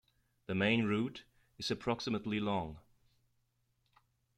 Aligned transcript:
The 0.47 0.55
main 0.55 0.85
route 0.85 1.25
is 1.59 1.69
approximately 1.69 2.39
long. 2.39 2.79